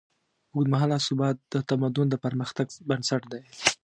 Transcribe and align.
اوږدمهاله 0.55 0.97
ثبات 1.07 1.37
د 1.53 1.55
تمدن 1.69 2.07
د 2.09 2.15
پرمختګ 2.25 2.67
بنسټ 2.89 3.21
دی. 3.31 3.41